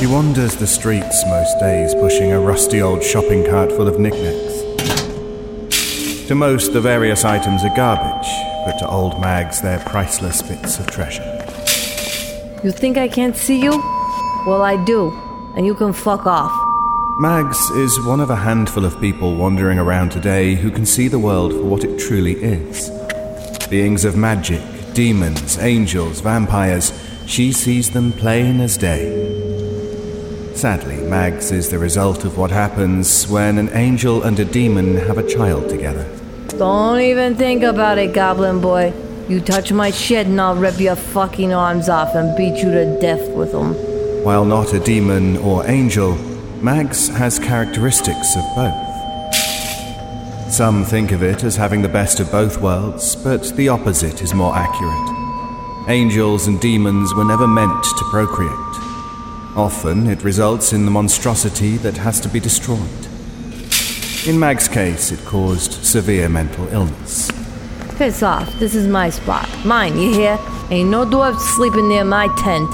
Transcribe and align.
She 0.00 0.06
wanders 0.06 0.56
the 0.56 0.66
streets 0.66 1.26
most 1.26 1.58
days, 1.60 1.94
pushing 1.94 2.32
a 2.32 2.40
rusty 2.40 2.80
old 2.80 3.02
shopping 3.02 3.44
cart 3.44 3.70
full 3.70 3.86
of 3.86 3.98
knickknacks. 3.98 4.62
To 6.26 6.34
most, 6.34 6.72
the 6.72 6.80
various 6.80 7.22
items 7.26 7.62
are 7.64 7.76
garbage, 7.76 8.26
but 8.64 8.78
to 8.78 8.88
old 8.88 9.20
Mags, 9.20 9.60
they're 9.60 9.78
priceless 9.80 10.40
bits 10.40 10.78
of 10.78 10.86
treasure. 10.86 11.22
You 12.64 12.72
think 12.72 12.96
I 12.96 13.08
can't 13.08 13.36
see 13.36 13.60
you? 13.62 13.72
Well, 14.46 14.62
I 14.62 14.82
do, 14.86 15.10
and 15.54 15.66
you 15.66 15.74
can 15.74 15.92
fuck 15.92 16.24
off. 16.24 16.52
Mags 17.18 17.60
is 17.72 18.00
one 18.06 18.20
of 18.20 18.30
a 18.30 18.36
handful 18.36 18.86
of 18.86 18.98
people 19.02 19.36
wandering 19.36 19.78
around 19.78 20.12
today 20.12 20.54
who 20.54 20.70
can 20.70 20.86
see 20.86 21.08
the 21.08 21.18
world 21.18 21.52
for 21.52 21.64
what 21.64 21.84
it 21.84 21.98
truly 21.98 22.36
is. 22.42 22.88
Beings 23.68 24.06
of 24.06 24.16
magic, 24.16 24.62
demons, 24.94 25.58
angels, 25.58 26.22
vampires, 26.22 26.90
she 27.26 27.52
sees 27.52 27.90
them 27.90 28.12
plain 28.12 28.62
as 28.62 28.78
day. 28.78 29.49
Sadly, 30.60 30.98
Mags 30.98 31.52
is 31.52 31.70
the 31.70 31.78
result 31.78 32.26
of 32.26 32.36
what 32.36 32.50
happens 32.50 33.26
when 33.26 33.56
an 33.56 33.70
angel 33.70 34.22
and 34.24 34.38
a 34.38 34.44
demon 34.44 34.94
have 34.94 35.16
a 35.16 35.26
child 35.26 35.70
together. 35.70 36.06
Don't 36.48 37.00
even 37.00 37.34
think 37.34 37.62
about 37.62 37.96
it, 37.96 38.12
Goblin 38.12 38.60
Boy. 38.60 38.92
You 39.26 39.40
touch 39.40 39.72
my 39.72 39.90
shit 39.90 40.26
and 40.26 40.38
I'll 40.38 40.54
rip 40.54 40.78
your 40.78 40.96
fucking 40.96 41.54
arms 41.54 41.88
off 41.88 42.14
and 42.14 42.36
beat 42.36 42.62
you 42.62 42.70
to 42.72 43.00
death 43.00 43.26
with 43.30 43.52
them. 43.52 43.72
While 44.22 44.44
not 44.44 44.74
a 44.74 44.80
demon 44.80 45.38
or 45.38 45.66
angel, 45.66 46.16
Mags 46.60 47.08
has 47.08 47.38
characteristics 47.38 48.36
of 48.36 48.44
both. 48.54 49.32
Some 50.52 50.84
think 50.84 51.12
of 51.12 51.22
it 51.22 51.42
as 51.42 51.56
having 51.56 51.80
the 51.80 51.88
best 51.88 52.20
of 52.20 52.30
both 52.30 52.60
worlds, 52.60 53.16
but 53.16 53.56
the 53.56 53.70
opposite 53.70 54.20
is 54.20 54.34
more 54.34 54.54
accurate. 54.54 55.88
Angels 55.88 56.48
and 56.48 56.60
demons 56.60 57.14
were 57.14 57.24
never 57.24 57.46
meant 57.46 57.82
to 57.82 58.04
procreate. 58.10 58.89
Often 59.56 60.06
it 60.06 60.22
results 60.22 60.72
in 60.72 60.84
the 60.84 60.90
monstrosity 60.90 61.76
that 61.78 61.96
has 61.96 62.20
to 62.20 62.28
be 62.28 62.38
destroyed. 62.38 63.06
In 64.26 64.38
Mag's 64.38 64.68
case, 64.68 65.10
it 65.10 65.24
caused 65.24 65.84
severe 65.84 66.28
mental 66.28 66.68
illness. 66.68 67.30
Piss 67.96 68.22
off. 68.22 68.58
This 68.58 68.74
is 68.74 68.86
my 68.86 69.10
spot. 69.10 69.48
Mine, 69.64 69.98
you 69.98 70.12
hear? 70.12 70.38
Ain't 70.70 70.90
no 70.90 71.04
dwarf 71.04 71.38
sleeping 71.38 71.88
near 71.88 72.04
my 72.04 72.28
tent. 72.38 72.70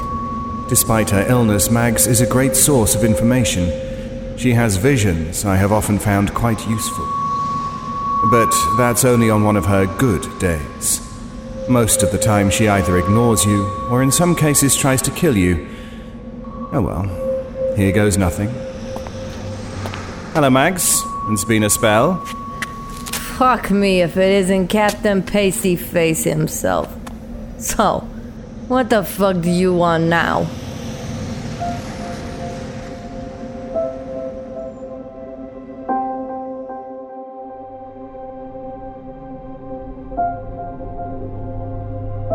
Despite 0.69 1.11
her 1.11 1.25
illness, 1.29 1.71
Mags 1.71 2.07
is 2.07 2.21
a 2.21 2.27
great 2.27 2.55
source 2.55 2.95
of 2.95 3.05
information. 3.05 3.71
She 4.37 4.53
has 4.53 4.77
visions 4.77 5.45
I 5.45 5.57
have 5.57 5.73
often 5.73 5.99
found 5.99 6.35
quite 6.35 6.67
useful. 6.69 7.07
But 8.31 8.53
that's 8.77 9.05
only 9.05 9.31
on 9.31 9.45
one 9.45 9.57
of 9.57 9.65
her 9.67 9.87
good 9.99 10.27
days. 10.39 11.01
Most 11.69 12.03
of 12.03 12.13
the 12.13 12.19
time, 12.19 12.51
she 12.51 12.69
either 12.69 12.99
ignores 12.99 13.45
you, 13.45 13.65
or 13.91 14.03
in 14.03 14.13
some 14.13 14.35
cases 14.35 14.77
tries 14.77 15.01
to 15.03 15.11
kill 15.11 15.37
you. 15.37 15.69
Oh 16.73 16.83
well, 16.83 17.75
here 17.77 17.93
goes 17.93 18.19
nothing. 18.19 18.49
Hello, 20.35 20.51
Mags. 20.51 21.01
It's 21.29 21.45
been 21.45 21.63
a 21.65 21.71
spell. 21.71 22.25
Fuck 23.39 23.71
me 23.71 24.03
if 24.03 24.17
it 24.17 24.31
isn't 24.31 24.69
Captain 24.69 25.23
Pasty 25.23 25.77
Face 25.77 26.25
himself. 26.25 26.95
So, 27.59 28.01
what 28.69 28.91
the 28.91 29.05
fuck 29.05 29.41
do 29.41 29.51
you 29.51 29.75
want 29.75 30.05
now? 30.05 30.47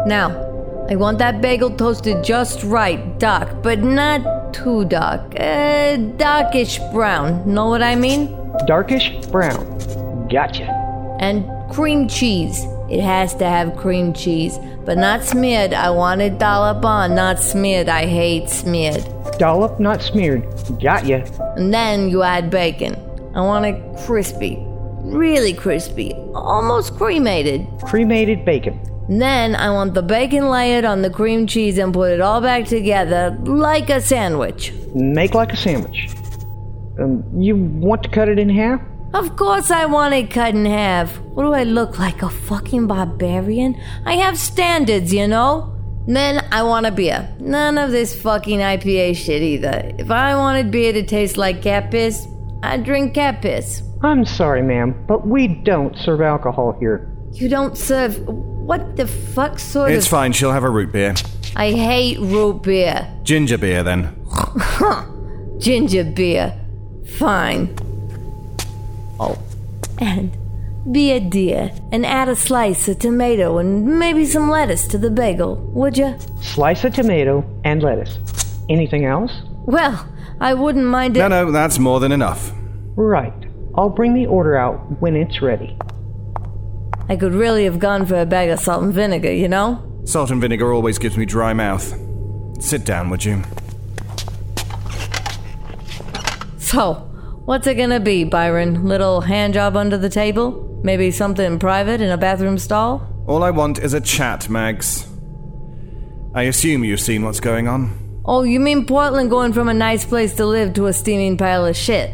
Now, 0.07 0.40
I 0.91 0.95
want 0.95 1.19
that 1.19 1.39
bagel 1.39 1.69
toasted 1.69 2.21
just 2.21 2.63
right, 2.63 3.17
dark, 3.17 3.63
but 3.63 3.79
not 3.79 4.53
too 4.53 4.83
dark. 4.83 5.21
Uh, 5.39 5.95
darkish 6.17 6.79
brown. 6.91 7.47
Know 7.47 7.69
what 7.69 7.81
I 7.81 7.95
mean? 7.95 8.27
Darkish 8.67 9.11
brown. 9.27 9.63
Gotcha. 10.27 10.65
And 11.21 11.47
cream 11.71 12.09
cheese. 12.09 12.65
It 12.89 12.99
has 12.99 13.33
to 13.35 13.45
have 13.45 13.77
cream 13.77 14.11
cheese, 14.11 14.59
but 14.83 14.97
not 14.97 15.23
smeared. 15.23 15.73
I 15.73 15.91
want 15.91 16.19
it 16.19 16.37
dollop 16.37 16.83
on, 16.83 17.15
not 17.15 17.39
smeared. 17.39 17.87
I 17.87 18.05
hate 18.05 18.49
smeared. 18.49 19.07
Dollop, 19.39 19.79
not 19.79 20.01
smeared. 20.01 20.43
Got 20.81 21.05
ya. 21.05 21.23
And 21.55 21.73
then 21.73 22.09
you 22.09 22.21
add 22.21 22.49
bacon. 22.49 22.95
I 23.33 23.39
want 23.39 23.65
it 23.65 23.81
crispy, 24.05 24.57
really 25.05 25.53
crispy, 25.53 26.11
almost 26.35 26.97
cremated. 26.97 27.65
Cremated 27.85 28.43
bacon. 28.43 28.90
Then 29.09 29.55
I 29.55 29.71
want 29.71 29.93
the 29.93 30.01
bacon 30.01 30.49
layered 30.49 30.85
on 30.85 31.01
the 31.01 31.09
cream 31.09 31.47
cheese 31.47 31.77
and 31.77 31.93
put 31.93 32.11
it 32.11 32.21
all 32.21 32.41
back 32.41 32.65
together 32.65 33.37
like 33.43 33.89
a 33.89 34.01
sandwich. 34.01 34.73
Make 34.93 35.33
like 35.33 35.53
a 35.53 35.57
sandwich. 35.57 36.09
Um, 36.99 37.23
you 37.37 37.55
want 37.55 38.03
to 38.03 38.09
cut 38.09 38.29
it 38.29 38.39
in 38.39 38.49
half? 38.49 38.81
Of 39.13 39.35
course 39.35 39.71
I 39.71 39.85
want 39.85 40.13
it 40.13 40.31
cut 40.31 40.55
in 40.55 40.65
half. 40.65 41.19
What 41.19 41.43
do 41.43 41.53
I 41.53 41.63
look 41.63 41.99
like, 41.99 42.21
a 42.21 42.29
fucking 42.29 42.87
barbarian? 42.87 43.75
I 44.05 44.13
have 44.13 44.37
standards, 44.37 45.13
you 45.13 45.27
know? 45.27 45.75
Then 46.07 46.45
I 46.51 46.63
want 46.63 46.85
a 46.85 46.91
beer. 46.91 47.29
None 47.39 47.77
of 47.77 47.91
this 47.91 48.19
fucking 48.21 48.59
IPA 48.59 49.15
shit 49.17 49.41
either. 49.41 49.91
If 49.97 50.09
I 50.09 50.35
wanted 50.35 50.71
beer 50.71 50.93
to 50.93 51.03
taste 51.03 51.37
like 51.37 51.61
cat 51.61 51.91
piss, 51.91 52.27
I'd 52.63 52.83
drink 52.83 53.13
cat 53.13 53.41
piss. 53.41 53.83
I'm 54.01 54.25
sorry, 54.25 54.61
ma'am, 54.61 55.05
but 55.07 55.27
we 55.27 55.47
don't 55.47 55.95
serve 55.97 56.21
alcohol 56.21 56.75
here. 56.79 57.07
You 57.33 57.49
don't 57.49 57.77
serve. 57.77 58.17
What 58.65 58.95
the 58.95 59.07
fuck 59.07 59.59
sort 59.59 59.91
It's 59.91 60.05
of. 60.05 60.11
fine, 60.11 60.31
she'll 60.33 60.51
have 60.51 60.63
a 60.63 60.69
root 60.69 60.91
beer. 60.91 61.13
I 61.55 61.71
hate 61.71 62.19
root 62.19 62.61
beer. 62.63 63.07
Ginger 63.23 63.57
beer, 63.57 63.83
then. 63.83 64.15
Ginger 65.59 66.03
beer. 66.05 66.53
Fine. 67.17 67.75
Oh. 69.19 69.37
And 69.99 70.35
be 70.91 71.11
a 71.11 71.19
dear 71.19 71.71
and 71.91 72.05
add 72.05 72.27
a 72.29 72.35
slice 72.35 72.87
of 72.87 72.97
tomato 72.99 73.57
and 73.59 73.99
maybe 73.99 74.25
some 74.25 74.49
lettuce 74.49 74.87
to 74.87 74.97
the 74.97 75.11
bagel, 75.11 75.57
would 75.73 75.97
you? 75.97 76.17
Slice 76.41 76.83
of 76.83 76.93
tomato 76.95 77.43
and 77.63 77.83
lettuce. 77.83 78.17
Anything 78.69 79.05
else? 79.05 79.31
Well, 79.65 80.07
I 80.39 80.53
wouldn't 80.55 80.85
mind 80.85 81.17
it. 81.17 81.19
No, 81.19 81.27
no, 81.27 81.51
that's 81.51 81.77
more 81.77 81.99
than 81.99 82.11
enough. 82.11 82.51
Right. 82.95 83.33
I'll 83.75 83.89
bring 83.89 84.13
the 84.13 84.25
order 84.25 84.57
out 84.57 84.99
when 85.01 85.15
it's 85.15 85.41
ready. 85.41 85.77
I 87.11 87.17
could 87.17 87.33
really 87.33 87.65
have 87.65 87.77
gone 87.77 88.05
for 88.05 88.15
a 88.21 88.25
bag 88.25 88.51
of 88.51 88.59
salt 88.61 88.83
and 88.83 88.93
vinegar, 88.93 89.33
you 89.33 89.49
know? 89.49 89.83
Salt 90.05 90.31
and 90.31 90.39
vinegar 90.39 90.71
always 90.71 90.97
gives 90.97 91.17
me 91.17 91.25
dry 91.25 91.51
mouth. 91.51 91.93
Sit 92.63 92.85
down, 92.85 93.09
would 93.09 93.25
you? 93.25 93.43
So, 96.57 96.93
what's 97.43 97.67
it 97.67 97.75
gonna 97.75 97.99
be, 97.99 98.23
Byron? 98.23 98.85
Little 98.85 99.19
hand 99.19 99.55
job 99.55 99.75
under 99.75 99.97
the 99.97 100.07
table? 100.07 100.79
Maybe 100.85 101.11
something 101.11 101.59
private 101.59 101.99
in 101.99 102.09
a 102.11 102.17
bathroom 102.17 102.57
stall? 102.57 103.05
All 103.27 103.43
I 103.43 103.51
want 103.51 103.79
is 103.79 103.93
a 103.93 103.99
chat, 103.99 104.47
Mags. 104.47 105.05
I 106.33 106.43
assume 106.43 106.85
you've 106.85 107.01
seen 107.01 107.25
what's 107.25 107.41
going 107.41 107.67
on. 107.67 108.21
Oh, 108.23 108.43
you 108.43 108.61
mean 108.61 108.85
Portland 108.85 109.29
going 109.29 109.51
from 109.51 109.67
a 109.67 109.73
nice 109.73 110.05
place 110.05 110.33
to 110.35 110.45
live 110.45 110.75
to 110.75 110.85
a 110.85 110.93
steaming 110.93 111.35
pile 111.35 111.65
of 111.65 111.75
shit? 111.75 112.09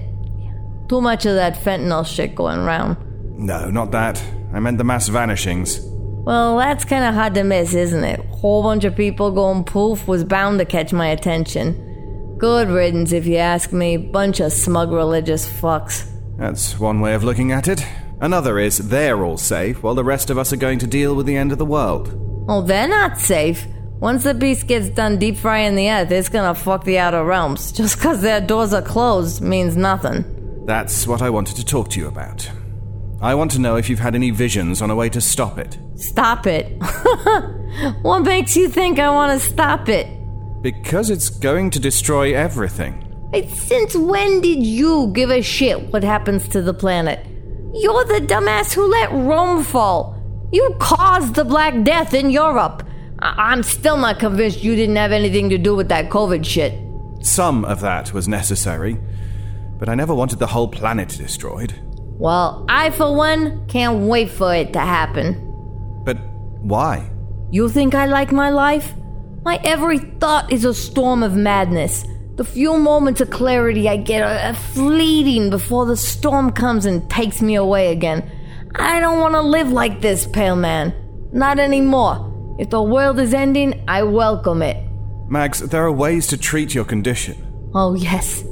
Too 0.90 1.02
much 1.02 1.28
of 1.28 1.36
that 1.36 1.54
fentanyl 1.54 2.04
shit 2.04 2.34
going 2.34 2.58
around. 2.58 2.98
No, 3.38 3.70
not 3.70 3.92
that. 3.92 4.20
I 4.58 4.60
meant 4.60 4.80
the 4.80 4.84
mass 4.84 5.08
vanishings. 5.08 5.80
Well, 6.26 6.58
that's 6.58 6.84
kind 6.84 7.06
of 7.06 7.14
hard 7.14 7.36
to 7.36 7.44
miss, 7.44 7.76
isn't 7.76 8.04
it? 8.04 8.20
Whole 8.26 8.64
bunch 8.64 8.86
of 8.86 8.96
people 8.96 9.30
going 9.32 9.64
poof 9.64 10.08
was 10.08 10.24
bound 10.24 10.58
to 10.58 10.66
catch 10.66 10.92
my 10.92 11.10
attention. 11.10 12.36
Good 12.40 12.68
riddance, 12.68 13.12
if 13.12 13.28
you 13.28 13.36
ask 13.38 13.72
me. 13.72 13.98
Bunch 13.98 14.40
of 14.40 14.52
smug 14.52 14.92
religious 14.92 15.48
fucks. 15.48 16.10
That's 16.40 16.80
one 16.80 17.02
way 17.02 17.14
of 17.14 17.24
looking 17.24 17.52
at 17.52 17.68
it. 17.68 17.86
Another 18.20 18.58
is 18.58 18.80
they're 18.80 19.24
all 19.24 19.38
safe, 19.38 19.84
while 19.84 19.94
the 19.94 20.04
rest 20.04 20.32
of 20.32 20.40
us 20.40 20.52
are 20.52 20.58
going 20.58 20.80
to 20.80 20.88
deal 20.88 21.14
with 21.14 21.28
the 21.28 21.38
end 21.38 21.52
of 21.52 21.60
the 21.60 21.66
world. 21.66 22.12
Oh, 22.50 22.64
they're 22.64 22.88
not 22.88 23.20
safe. 23.20 23.68
Once 24.00 24.24
the 24.24 24.34
beast 24.34 24.66
gets 24.66 24.90
done 24.90 25.20
deep 25.20 25.38
frying 25.38 25.76
the 25.76 25.88
earth, 25.92 26.10
it's 26.10 26.30
gonna 26.30 26.56
fuck 26.56 26.84
the 26.84 26.98
outer 26.98 27.24
realms. 27.24 27.72
Just 27.80 28.00
'cause 28.00 28.22
their 28.22 28.42
doors 28.42 28.74
are 28.74 28.82
closed 28.82 29.40
means 29.40 29.78
nothing. 29.78 30.26
That's 30.66 31.06
what 31.06 31.22
I 31.22 31.30
wanted 31.30 31.58
to 31.58 31.64
talk 31.66 31.90
to 31.90 32.00
you 32.00 32.08
about. 32.08 32.50
I 33.20 33.34
want 33.34 33.52
to 33.52 33.60
know 33.60 33.78
if 33.78 33.90
you've 33.90 34.00
had 34.00 34.14
any 34.16 34.30
visions 34.30 34.82
on 34.82 34.92
a 34.92 34.96
way 34.96 35.10
to 35.10 35.20
stop 35.20 35.58
it. 35.58 35.78
Stop 35.96 36.46
it. 36.46 36.68
what 38.04 38.20
makes 38.24 38.56
you 38.56 38.70
think 38.70 39.00
I 39.00 39.10
want 39.10 39.40
to 39.40 39.48
stop 39.48 39.90
it? 39.90 40.08
Because 40.62 41.10
it's 41.10 41.30
going 41.30 41.72
to 41.72 41.80
destroy 41.80 42.36
everything. 42.36 43.04
Hey, 43.34 43.48
Since 43.50 43.96
when 43.96 44.42
did 44.42 44.64
you 44.64 45.12
give 45.14 45.32
a 45.32 45.42
shit 45.42 45.92
what 45.92 46.04
happens 46.04 46.48
to 46.50 46.62
the 46.62 46.74
planet? 46.74 47.26
You're 47.74 48.06
the 48.06 48.26
dumbass 48.26 48.74
who 48.74 48.86
let 48.88 49.12
Rome 49.12 49.64
fall. 49.64 50.16
You 50.52 50.76
caused 50.80 51.34
the 51.36 51.44
Black 51.44 51.84
Death 51.84 52.14
in 52.14 52.30
Europe. 52.30 52.84
I- 53.20 53.52
I'm 53.52 53.64
still 53.64 53.98
not 53.98 54.20
convinced 54.20 54.64
you 54.64 54.76
didn't 54.76 54.96
have 54.96 55.12
anything 55.12 55.50
to 55.50 55.58
do 55.58 55.76
with 55.76 55.90
that 55.90 56.10
COVID 56.10 56.46
shit. 56.46 56.74
Some 57.26 57.66
of 57.66 57.82
that 57.82 58.14
was 58.14 58.28
necessary, 58.28 58.98
but 59.80 59.90
I 59.90 59.96
never 59.96 60.14
wanted 60.14 60.38
the 60.40 60.48
whole 60.48 60.68
planet 60.68 61.10
destroyed. 61.10 61.74
Well, 62.20 62.66
I, 62.68 62.90
for 62.90 63.16
one, 63.16 63.68
can't 63.68 64.08
wait 64.08 64.30
for 64.30 64.54
it 64.54 64.74
to 64.74 64.80
happen. 64.80 65.36
But 66.04 66.18
why? 66.62 67.10
You 67.52 67.70
think 67.70 67.94
I 67.94 68.08
like 68.08 68.32
my 68.32 68.50
life? 68.50 68.94
My 69.46 69.60
every 69.64 70.00
thought 70.00 70.52
is 70.52 70.66
a 70.66 70.74
storm 70.74 71.24
of 71.24 71.36
madness. 71.36 72.06
The 72.36 72.44
few 72.44 72.78
moments 72.78 73.22
of 73.22 73.30
clarity 73.30 73.88
I 73.88 73.98
get 73.98 74.22
are 74.22 74.54
fleeting 74.54 75.50
before 75.50 75.86
the 75.86 75.96
storm 75.96 76.52
comes 76.52 76.86
and 76.86 77.10
takes 77.10 77.42
me 77.42 77.56
away 77.56 77.92
again. 77.92 78.30
I 78.76 79.00
don't 79.00 79.20
want 79.20 79.36
to 79.36 79.42
live 79.42 79.72
like 79.72 80.02
this, 80.02 80.28
Pale 80.28 80.58
Man. 80.58 80.94
Not 81.32 81.60
anymore. 81.60 82.56
If 82.60 82.70
the 82.70 82.82
world 82.82 83.20
is 83.20 83.34
ending, 83.34 83.84
I 83.88 84.04
welcome 84.04 84.62
it. 84.62 84.78
Mags, 85.30 85.60
there 85.60 85.84
are 85.84 85.92
ways 85.92 86.28
to 86.28 86.38
treat 86.38 86.74
your 86.74 86.86
condition. 86.86 87.72
Oh, 87.74 87.94
yes. 87.94 88.44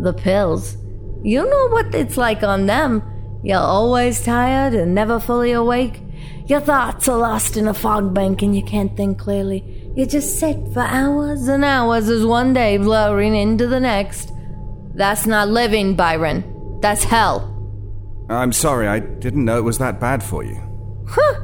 The 0.00 0.12
pills. 0.12 0.76
You 1.22 1.44
know 1.48 1.68
what 1.68 1.94
it's 1.94 2.16
like 2.16 2.42
on 2.42 2.66
them. 2.66 3.02
You're 3.42 3.58
always 3.58 4.24
tired 4.24 4.72
and 4.74 4.94
never 4.94 5.18
fully 5.18 5.52
awake. 5.52 6.00
Your 6.46 6.60
thoughts 6.60 7.08
are 7.08 7.18
lost 7.18 7.56
in 7.56 7.66
a 7.66 7.74
fog 7.74 8.14
bank 8.14 8.42
and 8.42 8.54
you 8.54 8.62
can't 8.62 8.96
think 8.96 9.18
clearly. 9.18 9.90
You 9.96 10.06
just 10.06 10.38
sit 10.38 10.56
for 10.72 10.80
hours 10.80 11.48
and 11.48 11.64
hours 11.64 12.08
as 12.08 12.24
one 12.24 12.52
day 12.52 12.76
blurring 12.76 13.34
into 13.34 13.66
the 13.66 13.80
next. 13.80 14.32
That's 14.94 15.26
not 15.26 15.48
living, 15.48 15.96
Byron. 15.96 16.78
That's 16.80 17.04
hell. 17.04 17.48
I'm 18.28 18.52
sorry, 18.52 18.86
I 18.86 19.00
didn't 19.00 19.44
know 19.44 19.58
it 19.58 19.64
was 19.64 19.78
that 19.78 19.98
bad 19.98 20.22
for 20.22 20.44
you. 20.44 20.60
Huh? 21.08 21.40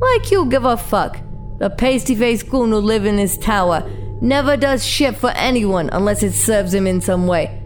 Like 0.00 0.30
you 0.30 0.46
give 0.46 0.64
a 0.64 0.76
fuck. 0.76 1.18
The 1.58 1.68
pasty 1.70 2.14
faced 2.14 2.48
goon 2.48 2.70
who 2.70 2.78
live 2.78 3.04
in 3.04 3.18
his 3.18 3.36
tower 3.36 3.88
never 4.22 4.56
does 4.56 4.84
shit 4.84 5.16
for 5.16 5.30
anyone 5.30 5.90
unless 5.92 6.22
it 6.22 6.32
serves 6.32 6.72
him 6.72 6.86
in 6.86 7.00
some 7.00 7.26
way. 7.26 7.60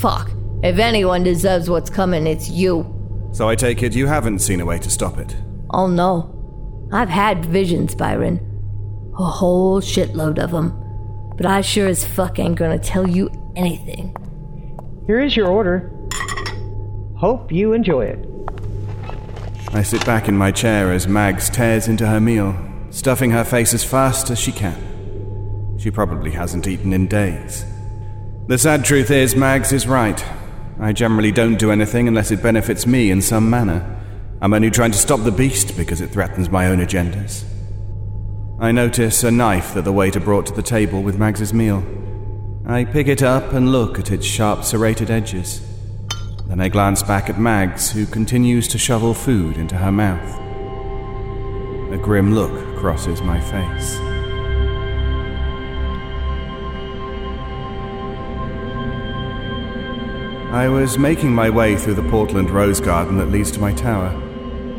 Fuck. 0.00 0.30
If 0.62 0.78
anyone 0.78 1.22
deserves 1.22 1.70
what's 1.70 1.88
coming, 1.88 2.26
it's 2.26 2.50
you. 2.50 2.97
So 3.38 3.48
I 3.48 3.54
take 3.54 3.84
it 3.84 3.94
you 3.94 4.08
haven't 4.08 4.40
seen 4.40 4.60
a 4.60 4.66
way 4.66 4.80
to 4.80 4.90
stop 4.90 5.16
it? 5.16 5.36
Oh 5.70 5.86
no. 5.86 6.88
I've 6.92 7.08
had 7.08 7.46
visions, 7.46 7.94
Byron. 7.94 8.40
A 9.16 9.22
whole 9.22 9.80
shitload 9.80 10.42
of 10.42 10.50
them. 10.50 10.74
But 11.36 11.46
I 11.46 11.60
sure 11.60 11.86
as 11.86 12.04
fuck 12.04 12.40
ain't 12.40 12.58
gonna 12.58 12.80
tell 12.80 13.08
you 13.08 13.30
anything. 13.54 14.12
Here 15.06 15.20
is 15.20 15.36
your 15.36 15.46
order. 15.46 15.88
Hope 17.16 17.52
you 17.52 17.74
enjoy 17.74 18.06
it. 18.06 18.28
I 19.72 19.84
sit 19.84 20.04
back 20.04 20.26
in 20.26 20.36
my 20.36 20.50
chair 20.50 20.90
as 20.90 21.06
Mags 21.06 21.48
tears 21.48 21.86
into 21.86 22.08
her 22.08 22.18
meal, 22.18 22.58
stuffing 22.90 23.30
her 23.30 23.44
face 23.44 23.72
as 23.72 23.84
fast 23.84 24.30
as 24.30 24.40
she 24.40 24.50
can. 24.50 25.76
She 25.78 25.92
probably 25.92 26.32
hasn't 26.32 26.66
eaten 26.66 26.92
in 26.92 27.06
days. 27.06 27.64
The 28.48 28.58
sad 28.58 28.84
truth 28.84 29.12
is, 29.12 29.36
Mags 29.36 29.72
is 29.72 29.86
right. 29.86 30.24
I 30.80 30.92
generally 30.92 31.32
don't 31.32 31.58
do 31.58 31.72
anything 31.72 32.06
unless 32.06 32.30
it 32.30 32.42
benefits 32.42 32.86
me 32.86 33.10
in 33.10 33.20
some 33.20 33.50
manner. 33.50 33.96
I'm 34.40 34.54
only 34.54 34.70
trying 34.70 34.92
to 34.92 34.98
stop 34.98 35.20
the 35.24 35.32
beast 35.32 35.76
because 35.76 36.00
it 36.00 36.10
threatens 36.10 36.50
my 36.50 36.66
own 36.66 36.78
agendas. 36.78 37.44
I 38.60 38.70
notice 38.70 39.24
a 39.24 39.30
knife 39.30 39.74
that 39.74 39.82
the 39.82 39.92
waiter 39.92 40.20
brought 40.20 40.46
to 40.46 40.52
the 40.52 40.62
table 40.62 41.02
with 41.02 41.18
Mags's 41.18 41.52
meal. 41.52 41.84
I 42.66 42.84
pick 42.84 43.08
it 43.08 43.22
up 43.22 43.52
and 43.52 43.72
look 43.72 43.98
at 43.98 44.12
its 44.12 44.26
sharp 44.26 44.62
serrated 44.62 45.10
edges. 45.10 45.60
Then 46.46 46.60
I 46.60 46.68
glance 46.68 47.02
back 47.02 47.28
at 47.28 47.40
Mags, 47.40 47.90
who 47.90 48.06
continues 48.06 48.68
to 48.68 48.78
shovel 48.78 49.14
food 49.14 49.56
into 49.56 49.76
her 49.76 49.92
mouth. 49.92 50.38
A 51.92 51.98
grim 51.98 52.34
look 52.34 52.78
crosses 52.78 53.20
my 53.20 53.40
face. 53.40 54.07
I 60.50 60.66
was 60.66 60.96
making 60.96 61.34
my 61.34 61.50
way 61.50 61.76
through 61.76 61.96
the 61.96 62.08
Portland 62.08 62.48
rose 62.48 62.80
garden 62.80 63.18
that 63.18 63.26
leads 63.26 63.50
to 63.50 63.60
my 63.60 63.74
tower. 63.74 64.08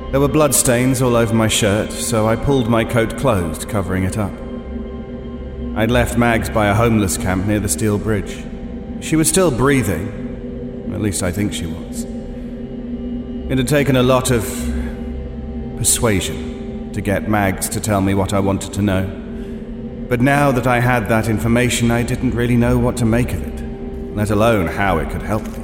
There 0.10 0.20
were 0.20 0.28
bloodstains 0.28 1.00
all 1.00 1.16
over 1.16 1.32
my 1.32 1.48
shirt, 1.48 1.92
so 1.92 2.28
I 2.28 2.36
pulled 2.36 2.68
my 2.68 2.84
coat 2.84 3.20
closed, 3.20 3.70
covering 3.70 4.04
it 4.04 4.18
up. 4.18 4.34
I'd 5.78 5.92
left 5.92 6.18
Mags 6.18 6.50
by 6.50 6.70
a 6.70 6.74
homeless 6.74 7.20
camp 7.20 7.46
near 7.46 7.60
the 7.60 7.70
steel 7.70 8.00
bridge. 8.00 8.44
She 9.00 9.16
was 9.16 9.30
still 9.30 9.52
breathing, 9.52 10.92
at 10.92 11.02
least 11.02 11.22
I 11.22 11.32
think 11.32 11.54
she 11.54 11.68
was. 11.68 12.04
It 13.52 13.60
had 13.60 13.68
taken 13.68 13.96
a 13.96 14.02
lot 14.02 14.32
of 14.32 14.44
persuasion 15.78 16.92
to 16.94 17.00
get 17.00 17.30
Mags 17.30 17.70
to 17.70 17.80
tell 17.80 18.02
me 18.02 18.16
what 18.16 18.34
I 18.34 18.40
wanted 18.40 18.74
to 18.74 18.82
know. 18.82 19.06
But 20.10 20.20
now 20.20 20.52
that 20.52 20.66
I 20.66 20.80
had 20.80 21.10
that 21.10 21.28
information, 21.28 21.92
I 21.92 22.02
didn't 22.02 22.32
really 22.32 22.58
know 22.58 22.80
what 22.80 22.98
to 22.98 23.06
make 23.06 23.34
of 23.34 23.48
it, 23.48 24.16
let 24.16 24.32
alone 24.32 24.66
how 24.66 24.98
it 24.98 25.12
could 25.12 25.22
help 25.22 25.48
me. 25.48 25.59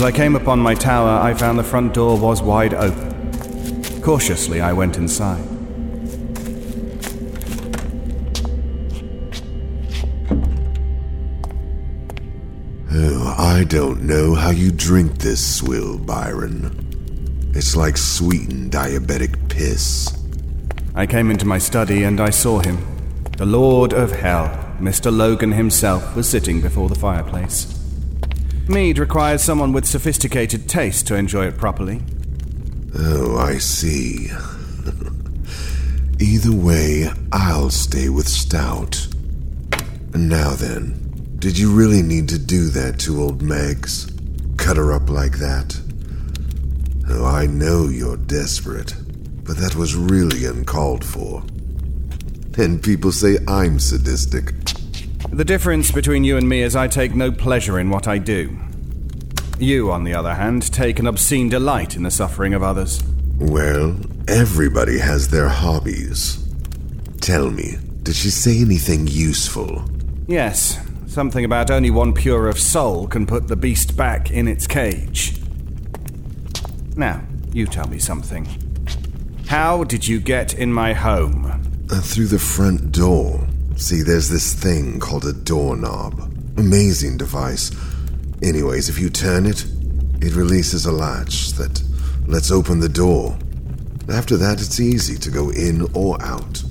As 0.00 0.06
I 0.06 0.12
came 0.12 0.34
upon 0.34 0.60
my 0.60 0.74
tower, 0.74 1.20
I 1.20 1.34
found 1.34 1.58
the 1.58 1.62
front 1.62 1.92
door 1.92 2.18
was 2.18 2.40
wide 2.40 2.72
open. 2.72 4.00
Cautiously, 4.00 4.62
I 4.62 4.72
went 4.72 4.96
inside. 4.96 5.46
Oh, 12.90 13.34
I 13.36 13.64
don't 13.68 14.04
know 14.04 14.34
how 14.34 14.48
you 14.48 14.72
drink 14.72 15.18
this 15.18 15.56
swill, 15.58 15.98
Byron. 15.98 17.52
It's 17.54 17.76
like 17.76 17.98
sweetened 17.98 18.72
diabetic 18.72 19.50
piss. 19.50 20.16
I 20.94 21.04
came 21.04 21.30
into 21.30 21.44
my 21.44 21.58
study 21.58 22.04
and 22.04 22.22
I 22.22 22.30
saw 22.30 22.60
him. 22.60 22.78
The 23.36 23.44
Lord 23.44 23.92
of 23.92 24.12
Hell, 24.12 24.48
Mr. 24.80 25.14
Logan 25.14 25.52
himself, 25.52 26.16
was 26.16 26.26
sitting 26.26 26.62
before 26.62 26.88
the 26.88 26.94
fireplace. 26.94 27.79
Mead 28.70 28.98
requires 28.98 29.42
someone 29.42 29.72
with 29.72 29.84
sophisticated 29.84 30.68
taste 30.68 31.08
to 31.08 31.16
enjoy 31.16 31.46
it 31.48 31.58
properly. 31.58 32.02
Oh, 32.96 33.36
I 33.36 33.58
see. 33.58 34.30
Either 36.20 36.52
way, 36.52 37.10
I'll 37.32 37.70
stay 37.70 38.08
with 38.08 38.28
Stout. 38.28 39.08
Now 40.14 40.50
then, 40.50 41.34
did 41.40 41.58
you 41.58 41.72
really 41.72 42.00
need 42.00 42.28
to 42.28 42.38
do 42.38 42.68
that 42.68 43.00
to 43.00 43.20
old 43.20 43.40
Megs? 43.40 44.08
Cut 44.56 44.76
her 44.76 44.92
up 44.92 45.10
like 45.10 45.38
that? 45.38 45.76
Oh, 47.08 47.24
I 47.26 47.46
know 47.46 47.88
you're 47.88 48.18
desperate, 48.18 48.94
but 49.42 49.56
that 49.56 49.74
was 49.74 49.96
really 49.96 50.44
uncalled 50.44 51.04
for. 51.04 51.42
And 52.56 52.80
people 52.80 53.10
say 53.10 53.38
I'm 53.48 53.80
sadistic. 53.80 54.52
The 55.32 55.44
difference 55.44 55.92
between 55.92 56.24
you 56.24 56.36
and 56.36 56.48
me 56.48 56.62
is 56.62 56.74
I 56.74 56.88
take 56.88 57.14
no 57.14 57.30
pleasure 57.30 57.78
in 57.78 57.88
what 57.88 58.08
I 58.08 58.18
do. 58.18 58.58
You, 59.60 59.92
on 59.92 60.02
the 60.02 60.12
other 60.12 60.34
hand, 60.34 60.72
take 60.72 60.98
an 60.98 61.06
obscene 61.06 61.48
delight 61.48 61.94
in 61.94 62.02
the 62.02 62.10
suffering 62.10 62.52
of 62.52 62.64
others. 62.64 63.00
Well, 63.38 63.96
everybody 64.26 64.98
has 64.98 65.28
their 65.28 65.48
hobbies. 65.48 66.44
Tell 67.20 67.48
me, 67.48 67.76
did 68.02 68.16
she 68.16 68.30
say 68.30 68.60
anything 68.60 69.06
useful? 69.06 69.84
Yes, 70.26 70.80
something 71.06 71.44
about 71.44 71.70
only 71.70 71.90
one 71.90 72.12
pure 72.12 72.48
of 72.48 72.58
soul 72.58 73.06
can 73.06 73.24
put 73.24 73.46
the 73.46 73.56
beast 73.56 73.96
back 73.96 74.32
in 74.32 74.48
its 74.48 74.66
cage. 74.66 75.40
Now, 76.96 77.22
you 77.52 77.66
tell 77.66 77.86
me 77.86 78.00
something. 78.00 78.48
How 79.46 79.84
did 79.84 80.08
you 80.08 80.18
get 80.18 80.54
in 80.54 80.72
my 80.72 80.92
home? 80.92 81.46
Uh, 81.88 82.00
through 82.00 82.26
the 82.26 82.38
front 82.38 82.90
door. 82.90 83.46
See, 83.80 84.02
there's 84.02 84.28
this 84.28 84.52
thing 84.52 85.00
called 85.00 85.24
a 85.24 85.32
doorknob. 85.32 86.20
Amazing 86.58 87.16
device. 87.16 87.70
Anyways, 88.42 88.90
if 88.90 88.98
you 88.98 89.08
turn 89.08 89.46
it, 89.46 89.64
it 90.20 90.34
releases 90.34 90.84
a 90.84 90.92
latch 90.92 91.52
that 91.52 91.82
lets 92.26 92.50
open 92.50 92.80
the 92.80 92.90
door. 92.90 93.38
After 94.12 94.36
that, 94.36 94.60
it's 94.60 94.80
easy 94.80 95.16
to 95.16 95.30
go 95.30 95.48
in 95.48 95.88
or 95.94 96.20
out. 96.22 96.62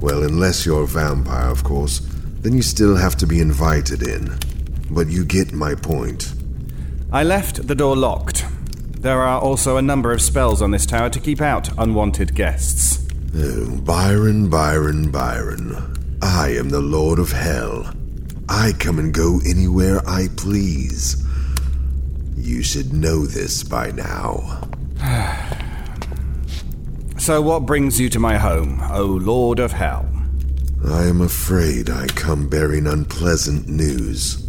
Well, 0.00 0.22
unless 0.22 0.64
you're 0.64 0.84
a 0.84 0.86
vampire, 0.86 1.50
of 1.50 1.62
course, 1.62 2.00
then 2.40 2.54
you 2.54 2.62
still 2.62 2.96
have 2.96 3.16
to 3.16 3.26
be 3.26 3.38
invited 3.40 4.02
in. 4.02 4.38
But 4.90 5.08
you 5.08 5.26
get 5.26 5.52
my 5.52 5.74
point. 5.74 6.32
I 7.12 7.22
left 7.22 7.68
the 7.68 7.74
door 7.74 7.96
locked. 7.96 8.46
There 8.98 9.20
are 9.20 9.38
also 9.38 9.76
a 9.76 9.82
number 9.82 10.10
of 10.10 10.22
spells 10.22 10.62
on 10.62 10.70
this 10.70 10.86
tower 10.86 11.10
to 11.10 11.20
keep 11.20 11.42
out 11.42 11.68
unwanted 11.78 12.34
guests. 12.34 13.06
Oh, 13.36 13.76
Byron, 13.82 14.48
Byron, 14.48 15.10
Byron. 15.10 15.93
I 16.36 16.48
am 16.58 16.68
the 16.70 16.80
Lord 16.80 17.20
of 17.20 17.30
Hell. 17.30 17.94
I 18.48 18.72
come 18.80 18.98
and 18.98 19.14
go 19.14 19.38
anywhere 19.46 20.00
I 20.04 20.26
please. 20.36 21.24
You 22.36 22.60
should 22.60 22.92
know 22.92 23.24
this 23.24 23.62
by 23.62 23.92
now. 23.92 24.68
So, 27.16 27.40
what 27.40 27.64
brings 27.64 27.98
you 27.98 28.10
to 28.10 28.18
my 28.18 28.36
home, 28.36 28.82
O 28.90 29.04
Lord 29.04 29.58
of 29.58 29.72
Hell? 29.72 30.06
I 30.86 31.04
am 31.04 31.22
afraid 31.22 31.88
I 31.88 32.06
come 32.08 32.48
bearing 32.50 32.86
unpleasant 32.86 33.66
news. 33.66 34.46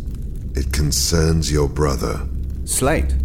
It 0.55 0.73
concerns 0.73 1.49
your 1.49 1.69
brother. 1.69 2.27
Slate. 2.65 3.15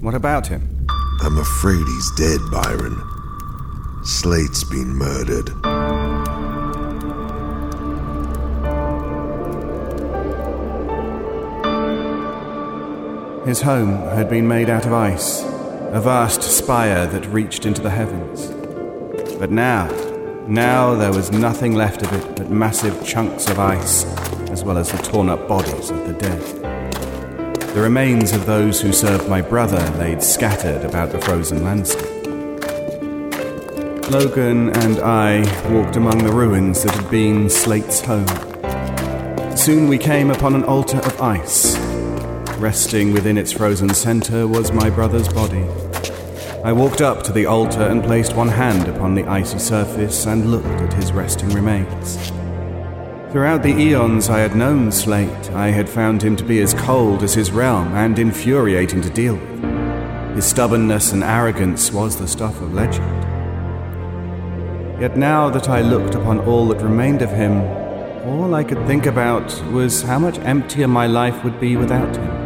What 0.00 0.14
about 0.14 0.46
him? 0.46 0.86
I'm 1.20 1.36
afraid 1.36 1.84
he's 1.84 2.12
dead, 2.16 2.40
Byron. 2.50 2.96
Slate's 4.04 4.64
been 4.64 4.94
murdered. 4.94 5.50
His 13.52 13.60
home 13.60 13.98
had 14.16 14.30
been 14.30 14.48
made 14.48 14.70
out 14.70 14.86
of 14.86 14.94
ice, 14.94 15.42
a 15.42 16.00
vast 16.00 16.40
spire 16.40 17.06
that 17.08 17.26
reached 17.26 17.66
into 17.66 17.82
the 17.82 17.90
heavens. 17.90 18.46
But 19.38 19.50
now, 19.50 19.88
now 20.46 20.94
there 20.94 21.12
was 21.12 21.30
nothing 21.30 21.74
left 21.74 22.00
of 22.00 22.10
it 22.14 22.34
but 22.34 22.48
massive 22.48 23.04
chunks 23.04 23.50
of 23.50 23.58
ice 23.58 24.06
as 24.48 24.64
well 24.64 24.78
as 24.78 24.90
the 24.90 24.96
torn 24.96 25.28
up 25.28 25.46
bodies 25.48 25.90
of 25.90 26.06
the 26.06 26.14
dead. 26.14 26.40
The 27.74 27.82
remains 27.82 28.32
of 28.32 28.46
those 28.46 28.80
who 28.80 28.90
served 28.90 29.28
my 29.28 29.42
brother 29.42 29.86
laid 29.98 30.22
scattered 30.22 30.86
about 30.86 31.12
the 31.12 31.20
frozen 31.20 31.62
landscape. 31.62 32.08
Logan 34.10 34.74
and 34.78 34.98
I 35.00 35.40
walked 35.70 35.96
among 35.96 36.24
the 36.24 36.32
ruins 36.32 36.84
that 36.84 36.94
had 36.94 37.10
been 37.10 37.50
Slate's 37.50 38.00
home. 38.00 38.26
Soon 39.54 39.88
we 39.88 39.98
came 39.98 40.30
upon 40.30 40.54
an 40.54 40.64
altar 40.64 41.00
of 41.00 41.20
ice. 41.20 41.81
Resting 42.62 43.12
within 43.12 43.38
its 43.38 43.50
frozen 43.50 43.92
center 43.92 44.46
was 44.46 44.70
my 44.70 44.88
brother's 44.88 45.28
body. 45.28 45.66
I 46.62 46.72
walked 46.72 47.00
up 47.00 47.24
to 47.24 47.32
the 47.32 47.44
altar 47.44 47.82
and 47.82 48.04
placed 48.04 48.36
one 48.36 48.46
hand 48.46 48.86
upon 48.86 49.16
the 49.16 49.24
icy 49.24 49.58
surface 49.58 50.26
and 50.26 50.48
looked 50.48 50.80
at 50.80 50.92
his 50.92 51.10
resting 51.10 51.48
remains. 51.48 52.30
Throughout 53.32 53.64
the 53.64 53.76
eons 53.76 54.30
I 54.30 54.38
had 54.38 54.54
known 54.54 54.92
Slate, 54.92 55.50
I 55.50 55.72
had 55.72 55.88
found 55.88 56.22
him 56.22 56.36
to 56.36 56.44
be 56.44 56.60
as 56.60 56.72
cold 56.72 57.24
as 57.24 57.34
his 57.34 57.50
realm 57.50 57.94
and 57.94 58.16
infuriating 58.16 59.02
to 59.02 59.10
deal 59.10 59.34
with. 59.34 60.36
His 60.36 60.46
stubbornness 60.46 61.10
and 61.10 61.24
arrogance 61.24 61.90
was 61.90 62.14
the 62.14 62.28
stuff 62.28 62.60
of 62.60 62.72
legend. 62.72 63.22
Yet 65.00 65.16
now 65.16 65.50
that 65.50 65.68
I 65.68 65.80
looked 65.80 66.14
upon 66.14 66.38
all 66.38 66.68
that 66.68 66.80
remained 66.80 67.22
of 67.22 67.30
him, 67.30 67.60
all 68.24 68.54
I 68.54 68.62
could 68.62 68.86
think 68.86 69.06
about 69.06 69.52
was 69.72 70.02
how 70.02 70.20
much 70.20 70.38
emptier 70.38 70.86
my 70.86 71.08
life 71.08 71.42
would 71.42 71.58
be 71.58 71.76
without 71.76 72.14
him. 72.16 72.41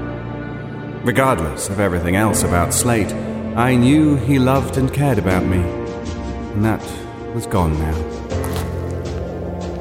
Regardless 1.07 1.69
of 1.69 1.79
everything 1.79 2.17
else 2.17 2.43
about 2.43 2.75
Slate, 2.75 3.13
I 3.55 3.77
knew 3.77 4.17
he 4.17 4.41
loved 4.41 4.77
and 4.77 4.93
cared 4.93 5.19
about 5.19 5.45
me, 5.45 5.59
and 5.59 6.65
that 6.65 6.83
was 7.33 7.47
gone 7.47 7.79
now. 7.79 7.95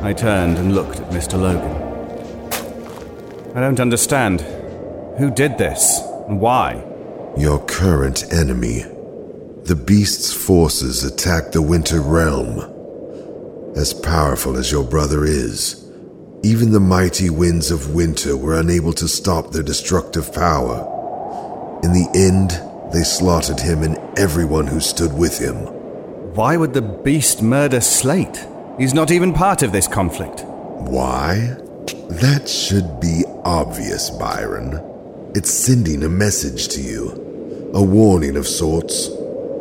I 0.04 0.14
turned 0.14 0.60
and 0.60 0.76
looked 0.76 1.00
at 1.00 1.10
Mr. 1.10 1.42
Logan. 1.42 1.82
I 3.56 3.60
don't 3.60 3.80
understand. 3.80 4.42
Who 5.18 5.32
did 5.32 5.58
this, 5.58 6.00
and 6.28 6.40
why? 6.40 6.86
Your 7.36 7.58
current 7.66 8.32
enemy. 8.32 8.84
The 9.64 9.82
beast's 9.84 10.32
forces 10.32 11.04
attacked 11.04 11.54
the 11.54 11.62
Winter 11.64 12.02
Realm. 12.02 12.60
As 13.76 13.96
powerful 13.96 14.58
as 14.58 14.72
your 14.72 14.84
brother 14.84 15.26
is, 15.26 15.90
even 16.44 16.72
the 16.72 16.80
mighty 16.80 17.32
winds 17.32 17.72
of 17.72 17.96
winter 17.96 18.38
were 18.38 18.60
unable 18.60 18.94
to 18.94 19.08
stop 19.08 19.50
their 19.50 19.64
destructive 19.64 20.32
power. 20.32 20.92
In 21.86 21.94
the 21.94 22.10
end, 22.16 22.50
they 22.92 23.04
slaughtered 23.04 23.60
him 23.60 23.84
and 23.84 23.96
everyone 24.18 24.66
who 24.66 24.80
stood 24.80 25.14
with 25.14 25.38
him. 25.38 25.56
Why 26.34 26.58
would 26.58 26.74
the 26.74 26.82
beast 26.82 27.44
murder 27.44 27.80
Slate? 27.80 28.44
He's 28.80 28.96
not 28.96 29.12
even 29.12 29.32
part 29.34 29.62
of 29.62 29.72
this 29.72 29.88
conflict. 29.88 30.44
Why? 30.46 31.56
That 32.10 32.50
should 32.50 33.00
be 33.00 33.24
obvious, 33.44 34.10
Byron. 34.10 34.82
It's 35.36 35.52
sending 35.52 36.02
a 36.02 36.10
message 36.10 36.70
to 36.70 36.82
you, 36.82 37.72
a 37.76 37.84
warning 37.84 38.36
of 38.36 38.48
sorts. 38.48 39.12